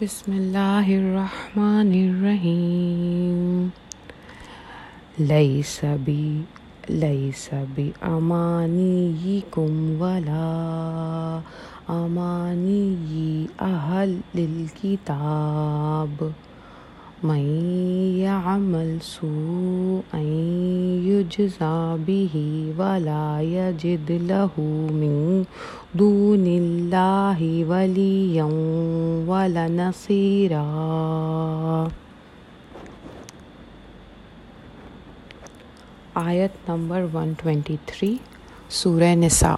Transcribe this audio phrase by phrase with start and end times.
[0.00, 3.68] بسم اللہ الرحمن الرحیم۔
[5.18, 6.42] لیس بی
[6.88, 11.40] لیس بی امانیکم ولا
[11.88, 16.24] امانی اہل الکتاب
[17.22, 17.38] من
[18.16, 20.18] یعمل سوءا
[21.04, 22.36] یجزا به
[22.76, 24.60] ولا یجد له
[24.90, 25.42] من
[25.98, 28.46] دون اللہ ولیا
[29.26, 30.64] ولا نصیرا.
[36.14, 38.16] آیت نمبر 123
[38.68, 39.54] سورہ نساء۔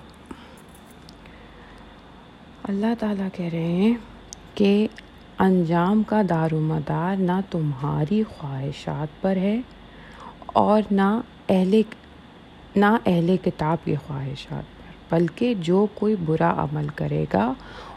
[2.62, 3.94] اللہ تعالیٰ کہہ رہے ہیں
[4.54, 4.86] کہ
[5.40, 9.60] انجام کا دار و مدار نہ تمہاری خواہشات پر ہے
[10.46, 11.80] اور نہ اہل
[12.76, 17.52] نہ اہل کتاب کی خواہشات پر، بلکہ جو کوئی برا عمل کرے گا،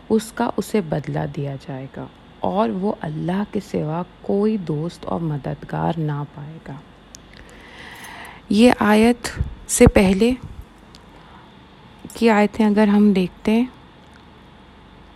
[0.10, 2.06] اس کا اسے بدلہ دیا جائے گا
[2.40, 6.74] اور وہ اللہ کے سوا کوئی دوست اور مددگار نہ پائے گا۔
[8.50, 9.28] یہ آیت
[9.72, 10.32] سے پہلے
[12.14, 13.66] کی آیتیں اگر ہم دیکھتے ہیں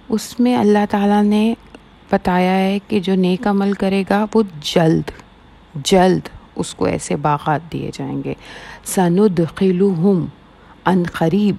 [0.09, 1.53] اس میں اللہ تعالیٰ نے
[2.11, 5.11] بتایا ہے کہ جو نیک عمل کرے گا وہ جلد
[5.75, 8.33] جلد اس کو ایسے باغات دیے جائیں گے۔
[8.85, 10.25] سند ان
[10.85, 11.55] عنقریب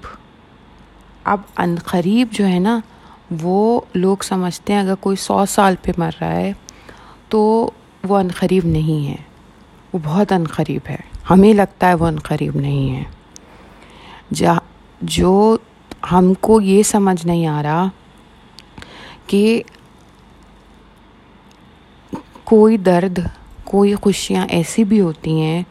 [1.25, 2.81] اب عنقریب جو ہے نا،
[3.43, 6.53] وہ لوگ سمجھتے ہیں اگر کوئی سو سال پہ مر رہا ہے
[7.29, 7.71] تو
[8.05, 9.17] وہ عنقریب نہیں ہے۔
[9.93, 10.97] وہ بہت عنقریب ہے۔
[11.31, 13.03] ہمیں لگتا ہے وہ عنقریب نہیں ہے۔
[14.35, 14.53] جا،
[15.03, 15.57] جو
[16.13, 17.87] ہم کو یہ سمجھ نہیں آ رہا
[19.27, 19.63] کہ
[22.51, 23.19] کوئی درد،
[23.65, 25.63] کوئی خوشیاں ایسی بھی ہوتی ہیں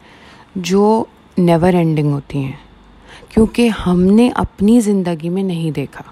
[0.56, 1.04] جو
[1.38, 2.52] نیور اینڈنگ ہوتی ہیں،
[3.28, 6.02] کیونکہ ہم نے اپنی زندگی میں نہیں دیکھا۔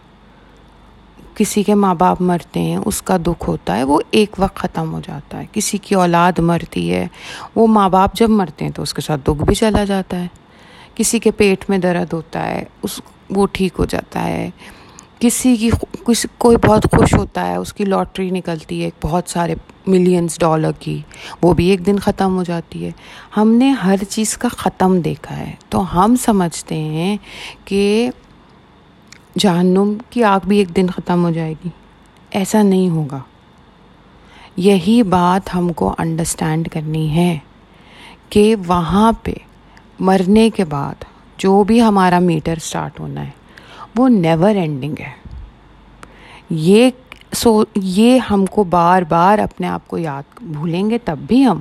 [1.35, 4.95] کسی کے ماں باپ مرتے ہیں، اس کا دکھ ہوتا ہے، وہ ایک وقت ختم
[4.95, 7.07] ہو جاتا ہے۔ کسی کی اولاد مرتی ہے،
[7.55, 10.27] وہ ماں باپ جب مرتے ہیں تو اس کے ساتھ دکھ بھی چلا جاتا ہے۔
[10.95, 14.51] کسی کے پیٹ میں درد ہوتا ہے، اس وہ ٹھیک ہو جاتا ہے۔
[15.19, 15.71] کسی کی
[16.07, 19.55] کسی کوئی بہت خوش ہوتا ہے، اس کی لاٹری نکلتی ہے بہت سارے
[19.89, 21.03] ملینس ڈالر کی،
[21.43, 22.91] وہ بھی ایک دن ختم ہو جاتی ہے۔
[23.37, 27.17] ہم نے ہر چیز کا ختم دیکھا ہے۔ تو ہم سمجھتے ہیں
[27.65, 28.11] کہ
[29.39, 31.69] جہنم کی آگ بھی ایک دن ختم ہو جائے گی۔
[32.31, 33.19] ایسا نہیں ہوگا۔
[34.57, 37.39] یہی بات ہم کو انڈرسٹینڈ کرنی ہے
[38.31, 39.33] کہ وہاں پہ
[40.01, 40.95] مرنے کے بعد
[41.39, 43.31] جو بھی ہمارا میٹر سٹارٹ ہونا ہے،
[43.97, 45.11] وہ نیور اینڈنگ ہے۔
[46.51, 46.91] یہ
[47.37, 51.59] سو یہ ہم کو بار بار اپنے آپ کو یاد بھولیں گے تب بھی ہم۔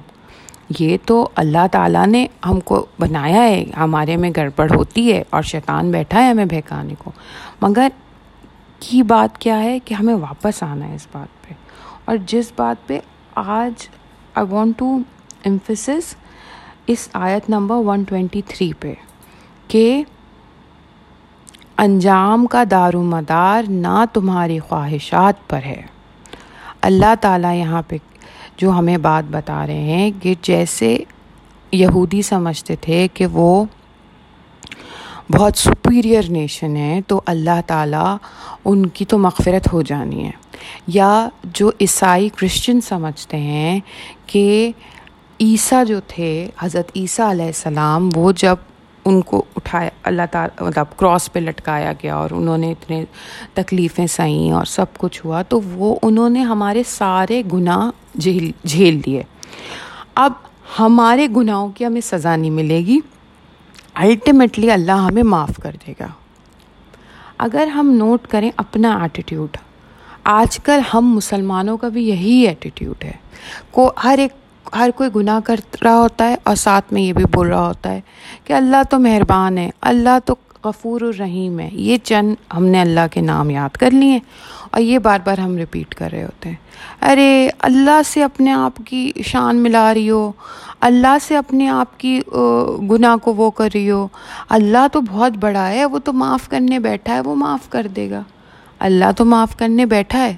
[0.79, 5.41] یہ تو اللہ تعالیٰ نے ہم کو بنایا ہے، ہمارے میں گڑبڑ ہوتی ہے اور
[5.41, 7.11] شیطان بیٹھا ہے ہمیں بہکانے کو۔
[7.61, 7.87] مگر
[8.79, 11.53] کی بات کیا ہے کہ ہمیں واپس آنا ہے اس بات پہ۔
[12.05, 12.99] اور جس بات پہ
[13.35, 13.89] آج
[14.35, 14.97] آئی وانٹ ٹو
[15.45, 16.15] امفسس
[16.87, 18.93] اس آیت نمبر ون ٹوینٹی تھری پہ
[19.67, 20.03] کہ
[21.77, 25.81] انجام کا دار و مدار نہ تمہاری خواہشات پر ہے۔
[26.81, 27.97] اللہ تعالیٰ یہاں پہ
[28.57, 30.97] جو ہمیں بات بتا رہے ہیں کہ جیسے
[31.71, 33.65] یہودی سمجھتے تھے کہ وہ
[35.31, 38.17] بہت سپیریئر نیشن ہے تو اللہ تعالیٰ
[38.65, 40.31] ان کی تو مغفرت ہو جانی ہے۔
[40.87, 43.79] یا جو عیسائی کرسچن سمجھتے ہیں
[44.25, 44.71] کہ
[45.41, 48.55] عیسیٰ جو تھے، حضرت عیسیٰ علیہ السلام، وہ جب
[49.05, 53.05] ان کو اٹھایا، اللہ تعالیٰ مطلب کراس پہ لٹکایا گیا اور انہوں نے اتنے
[53.53, 59.01] تکلیفیں سہیں اور سب کچھ ہوا، تو وہ انہوں نے ہمارے سارے گناہ جھیل جھیل
[59.05, 59.23] دیے۔
[60.15, 60.33] اب
[60.79, 62.99] ہمارے گناہوں کی ہمیں سزا نہیں ملے گی۔
[63.93, 66.07] الٹیمیٹلی اللہ ہمیں معاف کر دے گا۔
[67.37, 69.57] اگر ہم نوٹ کریں اپنا ایٹیٹیوڈ
[70.23, 73.11] آج کل ہم مسلمانوں کا بھی یہی ایٹیٹیوڈ ہے۔
[73.71, 74.31] کو ہر ایک
[74.73, 77.91] ہر کوئی گناہ کر رہا ہوتا ہے اور ساتھ میں یہ بھی بول رہا ہوتا
[77.91, 78.01] ہے
[78.45, 83.07] کہ اللہ تو مہربان ہے، اللہ تو غفور الرحیم ہے۔ یہ چند ہم نے اللہ
[83.11, 84.19] کے نام یاد کر لیے
[84.71, 86.55] اور یہ بار بار ہم رپیٹ کر رہے ہوتے ہیں۔
[87.01, 90.31] ارے، اللہ سے اپنے آپ کی شان ملا رہی ہو،
[90.79, 92.19] اللہ سے اپنے آپ کی
[92.91, 94.07] گناہ کو وہ کر رہی ہو۔
[94.49, 98.09] اللہ تو بہت بڑا ہے، وہ تو معاف کرنے بیٹھا ہے، وہ معاف کر دے
[98.09, 98.21] گا۔
[98.79, 100.35] اللہ تو معاف کرنے بیٹھا ہے،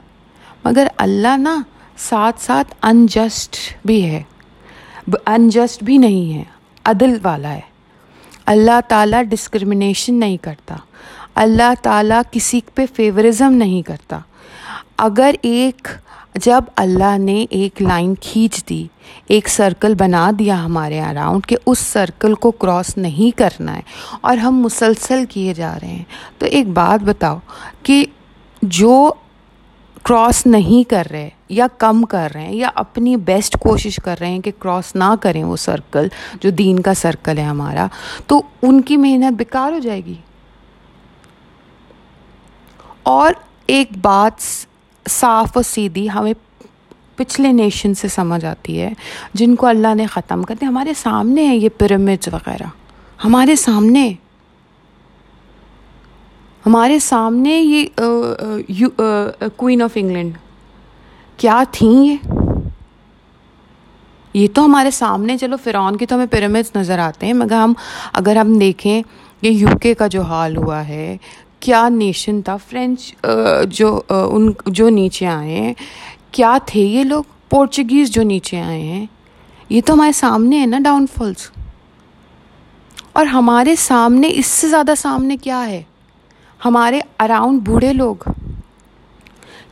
[0.63, 1.57] مگر اللہ نا
[1.97, 3.55] ساتھ ساتھ انجسٹ
[3.85, 4.23] بھی ہے۔
[5.25, 6.43] انجسٹ بھی نہیں ہے،
[6.85, 7.59] عدل والا ہے۔
[8.45, 10.75] اللہ تعالیٰ ڈسکرمنیشن نہیں کرتا۔
[11.35, 14.19] اللہ تعالیٰ کسی پہ فیورزم نہیں کرتا۔
[14.97, 15.87] اگر ایک،
[16.35, 18.87] جب اللہ نے ایک لائن کھینچ دی،
[19.27, 23.81] ایک سرکل بنا دیا ہمارے اراؤنڈ کہ اس سرکل کو کراس نہیں کرنا ہے
[24.21, 26.03] اور ہم مسلسل کیے جا رہے ہیں،
[26.37, 27.37] تو ایک بات بتاؤ
[27.83, 28.05] کہ
[28.61, 29.11] جو
[30.03, 34.27] کراس نہیں کر رہے یا کم کر رہے ہیں یا اپنی بیسٹ کوشش کر رہے
[34.27, 36.07] ہیں کہ کراس نہ کریں وہ سرکل
[36.41, 37.87] جو دین کا سرکل ہے ہمارا،
[38.27, 40.15] تو ان کی محنت بیکار ہو جائے گی۔
[43.03, 43.33] اور
[43.67, 44.43] ایک بات
[45.09, 46.33] صاف و سیدھی ہمیں
[47.15, 48.93] پچھلے نیشن سے سمجھ آتی ہے،
[49.33, 52.67] جن کو اللہ نے ختم کر دیا، ہمارے سامنے ہیں یہ پیرامڈس وغیرہ۔
[53.23, 54.13] ہمارے سامنے۔
[56.65, 58.01] ہمارے سامنے یہ
[59.55, 60.37] کوئین آف انگلینڈ
[61.37, 62.15] کیا تھیں یہ؟
[64.33, 67.73] یہ تو ہمارے سامنے، چلو فرعون کی تو ہمیں پیرامڈس نظر آتے ہیں، مگر ہم
[68.13, 69.01] اگر ہم دیکھیں
[69.41, 71.17] کہ یو کے کا جو حال ہوا ہے،
[71.59, 73.13] کیا نیشن تھا؟ فرینچ
[73.69, 75.73] جو ان جو نیچے آئے ہیں،
[76.31, 79.05] کیا تھے یہ لوگ؟ پورچگیز جو نیچے آئے ہیں،
[79.69, 81.49] یہ تو ہمارے سامنے ہیں نا ڈاؤن فالس
[83.13, 85.81] اور ہمارے سامنے، اس سے زیادہ سامنے کیا ہے؟
[86.59, 88.29] ہمارے اراؤنڈ بوڑھے لوگ۔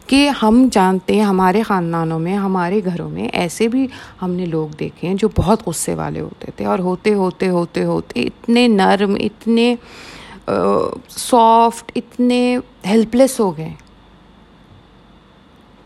[0.08, 3.88] کہ ہم جانتے ہیں ہمارے خاندانوں میں، ہمارے گھروں میں ایسے بھی
[4.22, 7.84] ہم نے لوگ دیکھے ہیں جو بہت غصے والے ہوتے تھے اور ہوتے ہوتے ہوتے
[7.86, 9.76] ہوتے اتنے نرم، اتنے
[11.10, 13.74] سافٹ اتنے ہیلپ لیس ہو گئے۔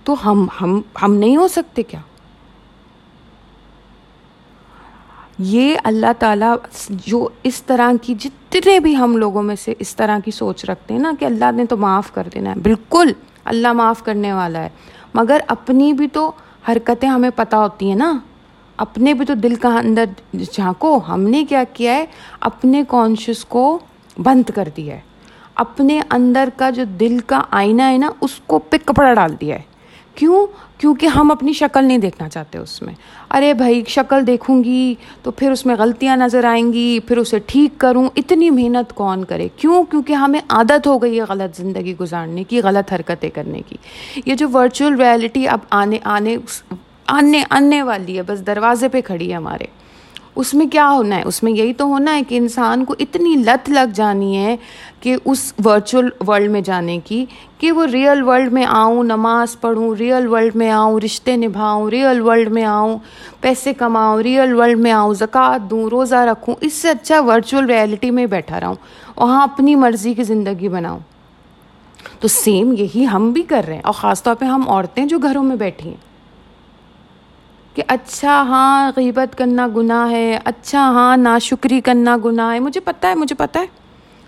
[0.04, 2.00] تو ہم ہم ہم نہیں ہو سکتے کیا؟
[5.40, 6.56] یہ اللہ تعالیٰ
[6.90, 10.94] جو اس طرح کی جتنے بھی ہم لوگوں میں سے اس طرح کی سوچ رکھتے
[10.94, 13.12] ہیں نا کہ اللہ نے تو معاف کر دینا ہے۔ بالکل،
[13.46, 14.70] اللہ معاف کرنے والا ہے۔
[15.14, 16.32] مگر اپنی بھی تو
[16.70, 18.20] حرکتیں ہمیں پتہ ہوتی ہیں نا۔
[18.78, 22.06] اپنے بھی تو دل کا اندر جھانکو، ہم نے کیا کیا ہے؟
[22.42, 23.80] اپنے کانشیس کو
[24.18, 25.02] بند کر دیا ہے۔
[25.56, 29.56] اپنے اندر کا جو دل کا آئینہ ہے نا، اس کو پہ کپڑا ڈال دیا
[29.56, 29.69] ہے۔
[30.16, 30.48] کیوں؟
[30.78, 32.94] کیونکہ ہم اپنی شکل نہیں دیکھنا چاہتے اس میں۔
[33.32, 37.40] ارے بھائی، شکل دیکھوں گی تو پھر اس میں غلطیاں نظر آئیں گی، پھر اسے
[37.46, 41.96] ٹھیک کروں۔ اتنی محنت کون کرے؟ کیوں؟ کیونکہ ہمیں عادت ہو گئی ہے غلط زندگی
[42.00, 43.76] گزارنے کی، غلط حرکتیں کرنے کی۔
[44.26, 46.38] یہ جو ورچوئل ریالٹی اب آنے آنے
[47.08, 49.66] آنے آنے والی ہے، بس دروازے پہ کھڑی ہے ہمارے۔
[50.40, 53.36] اس میں کیا ہونا ہے؟ اس میں یہی تو ہونا ہے کہ انسان کو اتنی
[53.36, 54.56] لت لگ جانی ہے
[55.00, 57.26] کہ اس ورچوئل ورلڈ میں جانے کی
[57.58, 62.22] کہ وہ ریئل ورلڈ میں آؤں، نماز پڑھوں ریئل ورلڈ میں آؤں، رشتے نبھاؤں ریئل
[62.22, 62.98] ورلڈ میں آؤں،
[63.42, 68.12] پیسے کماؤں ریئل ورلڈ میں آؤں، زکوٰۃ دوں، روزہ رکھوں، اس سے اچھا ورچوئل ریئلٹی
[68.12, 68.76] میں بیٹھا رہوں،
[69.16, 71.00] وہاں اپنی مرضی کی زندگی بناؤں۔
[72.20, 75.20] تو سیم یہی ہم بھی کر رہے ہیں اور خاص طور پہ ہم عورتیں جو
[75.20, 76.09] گھروں میں بیٹھی ہیں۔
[77.80, 83.08] کہ اچھا ہاں غیبت کرنا گناہ ہے اچھا ہاں ناشکری کرنا گناہ ہے۔ مجھے پتہ
[83.08, 83.66] ہے، مجھے پتہ ہے۔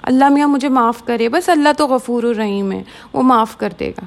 [0.04, 2.84] اللہ میاں مجھے معاف کرے، بس اللہ تو غفور الرحیم ہے،
[3.14, 4.06] وہ معاف کر دے گا۔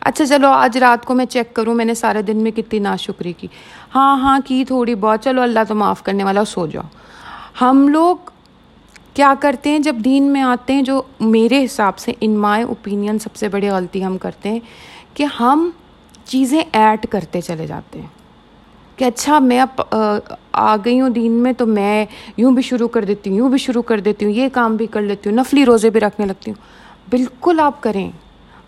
[0.00, 3.32] اچھا چلو، آج رات کو میں چیک کروں، میں نے سارے دن میں کتنی ناشکری
[3.32, 3.48] کی۔
[3.94, 6.84] ہاں ہاں کی تھوڑی بہت، چلو اللہ تو معاف کرنے والا، سو جاؤ۔
[7.60, 8.16] ہم لوگ
[9.14, 13.18] کیا کرتے ہیں، جب دین میں آتے ہیں، جو میرے حساب سے ان مائی اوپینین
[13.18, 14.60] سب سے بڑی غلطی ہم کرتے ہیں،
[15.14, 15.70] کہ ہم
[16.24, 18.23] چیزیں ایڈ کرتے چلے جاتے ہیں۔
[18.96, 19.96] کہ اچھا میں اب،
[20.52, 22.06] آ گئی ہوں دین میں تو میں
[22.36, 24.86] یوں بھی شروع کر دیتی ہوں، یوں بھی شروع کر دیتی ہوں، یہ کام بھی
[24.86, 26.62] کر لیتی ہوں، نفلی روزے بھی رکھنے لگتی ہوں۔
[27.10, 28.10] بالکل آپ کریں۔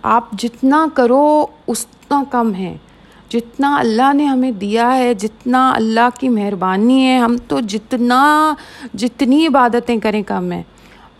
[0.02, 2.76] آپ جتنا کرو اتنا کم ہے۔
[3.28, 8.55] جتنا اللہ نے ہمیں دیا ہے، جتنا اللہ کی مہربانی ہے، ہم تو جتنا،
[8.94, 10.62] جتنی عبادتیں کریں کم ہیں۔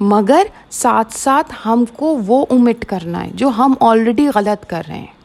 [0.01, 4.99] مگر ساتھ ساتھ ہم کو وہ امٹ کرنا ہے جو ہم آلریڈی غلط کر رہے
[4.99, 5.16] ہیں۔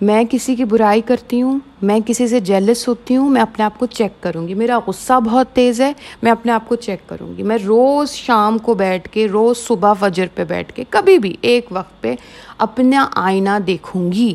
[0.00, 3.78] میں کسی کی برائی کرتی ہوں، میں کسی سے جیلس ہوتی ہوں، میں اپنے آپ
[3.78, 7.36] کو چیک کروں گی۔ میرا غصہ بہت تیز ہے، میں اپنے آپ کو چیک کروں
[7.36, 11.36] گی۔ میں روز شام کو بیٹھ کے، روز صبح فجر پہ بیٹھ کے، کبھی بھی
[11.40, 12.14] ایک وقت پہ
[12.58, 14.34] اپنا آئینہ دیکھوں گی۔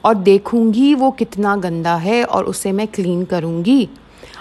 [0.00, 3.86] اور دیکھوں گی وہ کتنا گندا ہے اور اسے میں کلین کروں گی۔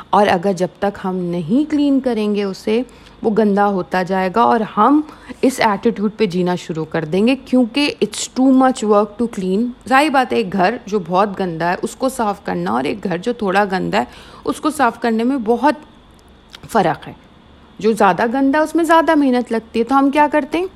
[0.09, 2.81] اور اگر جب تک ہم نہیں کلین کریں گے اسے
[3.21, 5.01] وہ گندا ہوتا جائے گا اور ہم
[5.41, 9.71] اس ایٹیٹیوڈ پہ جینا شروع کر دیں گے کیونکہ it's too much work to clean
[9.89, 13.03] ظاہر بات ہے، ایک گھر جو بہت گندا ہے، اس کو صاف کرنا اور ایک
[13.03, 14.03] گھر جو تھوڑا گندا ہے،
[14.45, 15.73] اس کو صاف کرنے میں بہت
[16.69, 17.13] فرق ہے۔
[17.79, 20.67] جو زیادہ گندا ہے، اس میں زیادہ محنت لگتی ہے، تو ہم کیا کرتے ہیں؟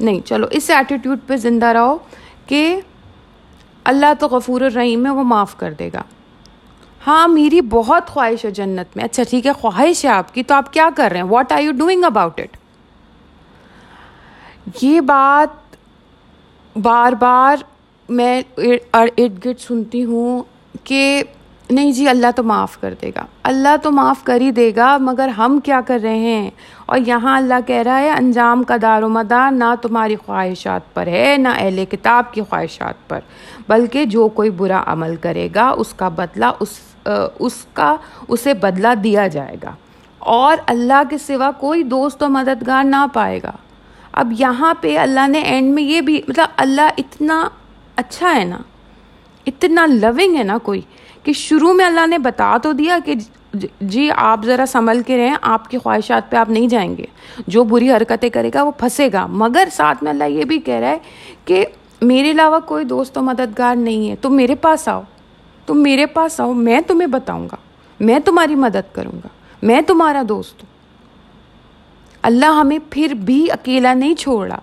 [0.00, 1.98] نہیں، چلو، اس ایٹیٹیوڈ پہ زندہ رہو
[2.46, 2.80] کہ
[3.84, 6.02] اللہ تو غفور الرحیم ہے، وہ معاف کر دے گا۔
[7.08, 10.54] ہاں میری بہت خواہش ہے جنت میں۔ اچھا ٹھیک ہے، خواہش ہے آپ کی، تو
[10.54, 12.56] آپ کیا کر رہے ہیں؟ What are you doing about it
[14.82, 15.76] یہ بات
[16.76, 17.56] بار بار
[18.08, 20.42] میں ارد گرد سنتی ہوں
[20.84, 21.22] کہ
[21.70, 24.96] نہیں جی اللہ تو معاف کر دے گا۔ اللہ تو معاف کر ہی دے گا،
[25.00, 26.50] مگر ہم کیا کر رہے ہیں؟
[26.86, 31.06] اور یہاں اللہ کہہ رہا ہے، انجام کا دار و مدار نہ تمہاری خواہشات پر
[31.06, 33.20] ہے، نہ اہل کتاب کی خواہشات پر،
[33.68, 37.94] بلکہ جو کوئی برا عمل کرے گا، اس کا بدلہ اس اس کا
[38.28, 39.70] اسے بدلہ دیا جائے گا
[40.18, 43.52] اور اللہ کے سوا کوئی دوست و مددگار نہ پائے گا۔
[44.12, 47.48] اب یہاں پہ اللہ نے اینڈ میں یہ بھی مطلب اللہ اتنا
[47.96, 48.58] اچھا ہے نا،
[49.46, 50.80] اتنا لونگ ہے نا کوئی،
[51.22, 53.14] کہ شروع میں اللہ نے بتا تو دیا کہ
[53.80, 57.04] جی آپ ذرا سنبھل کے رہیں، آپ کی خواہشات پہ آپ نہیں جائیں گے،
[57.46, 60.74] جو بری حرکتیں کرے گا وہ پھنسے گا۔ مگر ساتھ میں اللہ یہ بھی کہہ
[60.74, 60.98] رہا ہے
[61.44, 61.64] کہ
[62.02, 65.02] میرے علاوہ کوئی دوست و مددگار نہیں ہے، تم میرے پاس آؤ۔
[65.68, 67.56] تم میرے پاس آؤ، میں تمہیں بتاؤں گا۔
[68.00, 69.28] میں تمہاری مدد کروں گا۔
[69.62, 70.78] میں تمہارا دوست ہوں۔
[72.22, 74.58] اللہ ہمیں پھر بھی اکیلا نہیں چھوڑا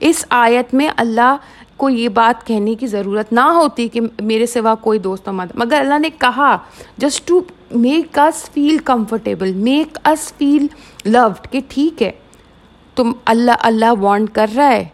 [0.00, 1.36] اس آیت میں اللہ
[1.76, 5.50] کو یہ بات کہنے کی ضرورت نہ ہوتی کہ میرے سوا کوئی دوست و مدد۔
[5.54, 6.56] مگر اللہ نے کہا
[6.96, 7.40] just to
[7.74, 10.66] make us feel comfortable make us feel
[11.04, 12.10] loved کہ ٹھیک ہے۔
[12.96, 14.84] تم اللہ اللہ وانٹ کر رہا ہے۔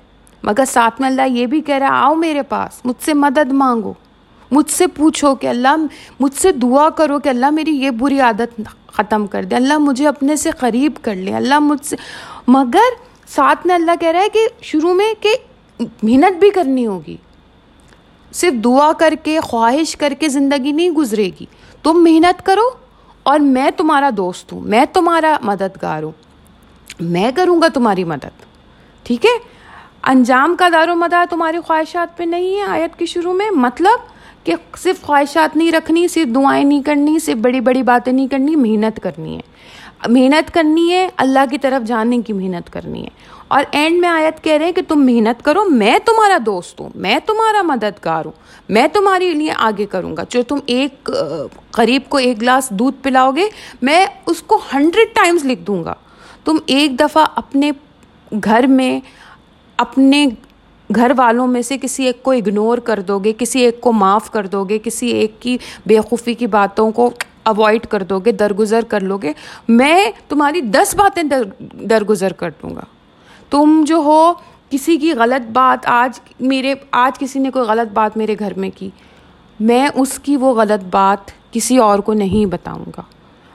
[0.42, 3.52] مگر ساتھ میں اللہ یہ بھی کہہ رہا ہے، آؤ میرے پاس، مجھ سے مدد
[3.52, 3.92] مانگو۔
[4.50, 5.76] مجھ سے پوچھو کہ اللہ،
[6.20, 8.60] مجھ سے دعا کرو کہ اللہ میری یہ بری عادت
[8.92, 11.96] ختم کر دے۔ اللہ مجھے اپنے سے قریب کر لے۔ اللہ مجھ سے،
[12.48, 12.94] مگر
[13.28, 15.36] ساتھ میں اللہ کہہ رہا ہے کہ شروع میں کہ
[16.02, 17.16] محنت بھی کرنی ہوگی۔
[18.32, 21.46] صرف دعا کر کے، خواہش کر کے زندگی نہیں گزرے گی۔
[21.82, 22.70] تم محنت کرو
[23.22, 26.10] اور میں تمہارا دوست ہوں، میں تمہارا مددگار ہوں۔
[27.00, 28.42] میں کروں گا تمہاری مدد۔
[29.02, 29.58] ٹھیک ہے؟
[30.02, 34.17] انجام کا دار و مدار تمہاری خواہشات پہ نہیں ہے آیت کے شروع میں۔ مطلب
[34.48, 38.56] کہ صرف خواہشات نہیں رکھنی، صرف دعائیں نہیں کرنی، صرف بڑی بڑی باتیں نہیں کرنی،
[38.56, 39.40] محنت کرنی ہے۔
[40.08, 43.08] محنت کرنی ہے، اللہ کی طرف جانے کی محنت کرنی ہے۔
[43.48, 46.88] اور اینڈ میں آیت کہہ رہے ہیں کہ تم محنت کرو، میں تمہارا دوست ہوں،
[46.94, 48.32] میں تمہارا مددگار ہوں،
[48.68, 51.10] میں تمہارے لیے آگے کروں گا۔ جو تم ایک،
[51.70, 53.48] قریب کو ایک گلاس دودھ پلاؤ گے،
[53.82, 55.94] میں اس کو ہنڈریڈ ٹائمز لکھ دوں گا۔
[56.44, 57.70] تم ایک دفعہ اپنے
[58.44, 59.00] گھر میں،
[59.76, 60.26] اپنے
[60.94, 64.30] گھر والوں میں سے کسی ایک کو اگنور کر دو گے کسی ایک کو معاف
[64.30, 67.10] کر دو گے کسی ایک کی بےخوفی کی باتوں کو
[67.42, 69.32] اوائڈ کر دو گے درگزر کر لو گے
[69.68, 72.80] میں تمہاری دس باتیں در، درگزر کر دوں گا۔
[73.50, 74.32] تم جو ہو،
[74.70, 78.70] کسی کی غلط بات آج میرے، آج کسی نے کوئی غلط بات میرے گھر میں
[78.76, 78.90] کی،
[79.60, 83.02] میں اس کی وہ غلط بات کسی اور کو نہیں بتاؤں گا۔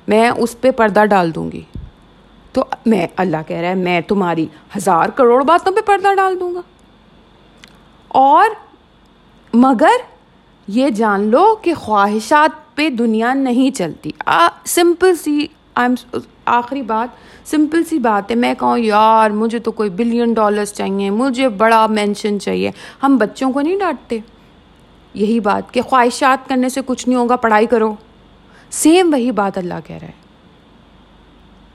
[0.08, 1.62] میں اس پہ پردہ ڈال دوں گی۔
[2.54, 4.46] تو میں، اللہ کہہ رہا ہے، میں تمہاری
[4.78, 6.62] ہزار کروڑ باتوں پہ پردہ ڈال دوں گا۔
[8.14, 8.50] اور
[9.54, 10.02] مگر
[10.68, 14.12] یہ جان لو کہ خواہشات پہ دنیا نہیں چلتی۔
[14.66, 15.48] سمپل سی
[16.46, 17.08] آخری بات
[17.48, 21.88] سمپل سی بات ہے۔ میں کہوں، یار، مجھے تو کوئی بلین ڈالرس چاہیے، مجھے بڑا
[21.88, 22.72] مینشن چاہیے۔
[23.04, 24.20] ہم بچوں کو نہیں ڈانٹتے۔
[25.14, 27.96] یہی بات کہ خواہشات کرنے سے کچھ نہیں ہوگا، پڑھائی کرو۔
[28.70, 30.24] سیم وہی بات اللہ کہہ رہا ہے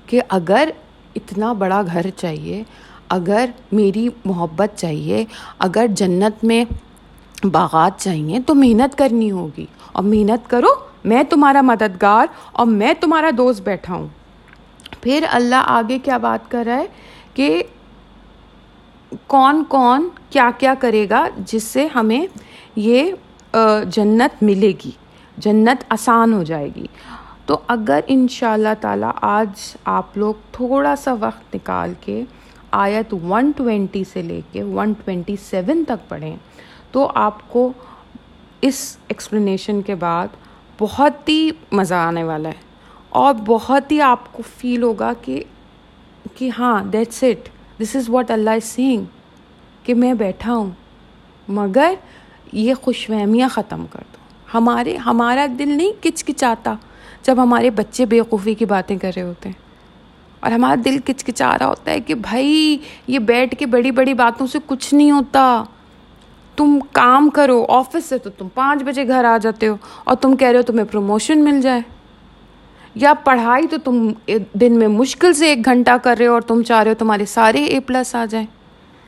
[0.07, 0.69] کہ اگر
[1.15, 2.63] اتنا بڑا گھر چاہیے
[3.09, 5.25] اگر میری محبت چاہیے،
[5.59, 6.65] اگر جنت میں
[7.47, 10.69] باغات چاہیے، تو محنت کرنی ہوگی۔ اور محنت کرو،
[11.05, 14.09] میں تمہارا مددگار اور میں تمہارا دوست بیٹھا ہوں۔
[15.01, 16.87] پھر اللہ آگے کیا بات کر رہا ہے
[17.35, 17.63] کہ
[19.27, 22.27] کون کون کیا کیا کرے گا جس سے ہمیں
[22.77, 23.13] یہ
[23.91, 24.91] جنت ملے گی،
[25.37, 26.87] جنت آسان ہو جائے گی۔
[27.47, 32.25] تو اگر ان شاء اللہ تعالیٰ آج آپ لوگ تھوڑا سا وقت نکال کے
[32.71, 36.37] آیت ون ٹوینٹی سے لے کے ون ٹوینٹی سیون تک پڑھیں
[36.93, 37.73] تو آپ کو
[38.63, 40.37] اس ایکسپلینیشن کے بعد
[40.79, 42.67] بہت ہی مزہ آنے والا ہے
[43.09, 45.43] اور بہت ہی آپ کو فیل ہوگا کہ
[46.37, 47.49] کہ ہاں that's it
[47.81, 49.05] this is what Allah is saying
[49.83, 50.71] کہ میں بیٹھا ہوں،
[51.49, 51.95] مگر
[52.53, 54.19] یہ خوش فہمیاں ختم کر دو.
[54.55, 56.75] ہمارے، ہمارا دل نہیں کچکچاتا
[57.23, 59.68] جب ہمارے بچے بےوقوفی کی باتیں کر رہے ہوتے ہیں.
[60.41, 64.47] اور ہمارا دل کچکچا رہا ہوتا ہے کہ بھائی، یہ بیٹھ کے بڑی بڑی باتوں
[64.47, 65.65] سے کچھ نہیں ہوتا۔
[66.57, 70.37] تم کام کرو، آفس سے تو تم پانچ بجے گھر آ جاتے ہو اور تم
[70.37, 71.81] کہہ رہے ہو تمہیں پروموشن مل جائے۔
[72.95, 74.13] یا پڑھائی تو تم
[74.53, 77.25] دن میں مشکل سے ایک گھنٹہ کر رہے ہو اور تم چاہ رہے ہو تمہارے
[77.25, 78.47] سارے اے پلس آ جائیں۔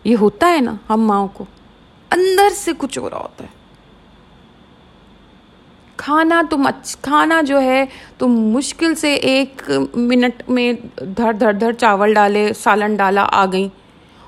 [0.04, 1.44] یہ ہوتا ہے نا، ہم ماؤں کو۔
[2.10, 3.59] اندر سے کچھ ہو رہا ہوتا ہے۔
[6.00, 6.68] کھانا تم
[7.02, 7.84] کھانا جو ہے
[8.18, 10.72] تم مشکل سے ایک منٹ میں
[11.16, 13.68] دھڑ دھڑ دھڑ چاول ڈالے، سالن ڈالا، آ گئیں۔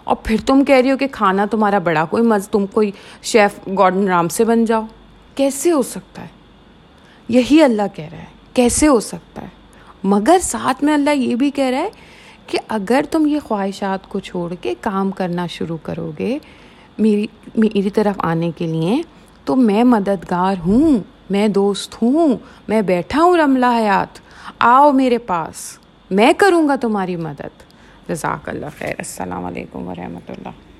[0.04, 2.90] اور پھر تم کہہ رہی ہو کہ کھانا تمہارا بڑا، کوئی مز، تم کوئی
[3.22, 4.82] شیف گارڈن رام سے بن جاؤ۔
[5.34, 6.26] کیسے ہو سکتا ہے؟
[7.28, 8.24] یہی اللہ کہہ رہا ہے۔
[8.54, 9.48] کیسے ہو سکتا ہے؟
[10.04, 11.90] مگر ساتھ میں اللہ یہ بھی کہہ رہا ہے
[12.46, 16.38] کہ اگر تم یہ خواہشات کو چھوڑ کے کام کرنا شروع کرو گے
[16.98, 17.26] میری
[17.56, 19.02] میری طرف آنے کے لیے،
[19.44, 20.98] تو میں مددگار ہوں۔
[21.32, 22.36] میں دوست ہوں،
[22.68, 24.18] میں بیٹھا ہوں رملہ حیات۔
[24.58, 25.78] آؤ میرے پاس،
[26.10, 27.62] میں کروں گا تمہاری مدد۔
[28.08, 30.71] جزاک اللہ خیر، السلام علیکم ورحمۃ اللہ۔